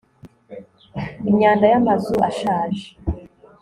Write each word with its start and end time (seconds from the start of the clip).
Imyanda 1.29 1.65
yamazu 1.73 2.11
ashaje 2.29 2.87